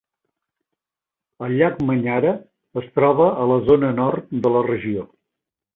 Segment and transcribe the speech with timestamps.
[1.47, 2.33] El llac Manyara
[2.83, 5.11] es troba a la zona nord de la regió.